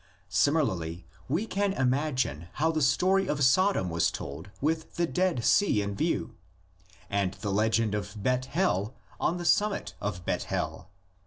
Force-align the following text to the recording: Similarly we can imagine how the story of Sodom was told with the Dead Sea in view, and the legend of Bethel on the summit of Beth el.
Similarly 0.29 1.05
we 1.29 1.45
can 1.45 1.73
imagine 1.73 2.47
how 2.53 2.71
the 2.71 2.81
story 2.81 3.27
of 3.27 3.43
Sodom 3.43 3.91
was 3.91 4.09
told 4.09 4.49
with 4.59 4.95
the 4.95 5.05
Dead 5.05 5.45
Sea 5.45 5.83
in 5.83 5.93
view, 5.93 6.33
and 7.07 7.35
the 7.35 7.51
legend 7.51 7.93
of 7.93 8.15
Bethel 8.23 8.95
on 9.19 9.37
the 9.37 9.45
summit 9.45 9.93
of 10.01 10.25
Beth 10.25 10.51
el. 10.51 10.89